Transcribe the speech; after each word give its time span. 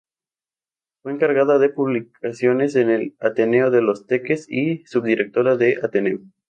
Fue 1.03 1.11
encargada 1.11 1.59
de 1.59 1.69
publicaciones 1.69 2.75
en 2.75 2.89
el 2.89 3.15
Ateneo 3.19 3.69
de 3.69 3.83
Los 3.83 4.07
Teques 4.07 4.47
y 4.49 4.83
subdirectora 4.87 5.57
de 5.57 5.77
"Ateneo. 5.83 6.21